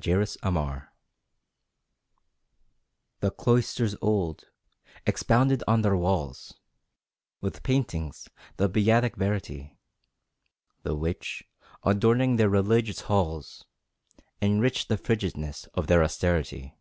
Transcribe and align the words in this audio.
The 0.00 0.10
Evil 0.12 0.52
Monk 0.52 0.82
The 3.18 3.32
cloisters 3.32 3.96
old, 4.00 4.44
expounded 5.04 5.64
on 5.66 5.82
their 5.82 5.96
walls 5.96 6.54
With 7.40 7.64
paintings, 7.64 8.28
the 8.58 8.68
Beatic 8.70 9.16
Verity, 9.16 9.76
The 10.84 10.94
which 10.94 11.42
adorning 11.82 12.36
their 12.36 12.48
religious 12.48 13.00
halls, 13.00 13.64
Enriched 14.40 14.86
the 14.88 14.98
frigidness 14.98 15.66
of 15.74 15.88
their 15.88 16.04
Austerity. 16.04 16.78